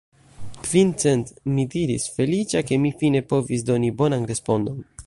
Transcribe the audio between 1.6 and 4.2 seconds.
diris, feliĉa, ke mi fine povis doni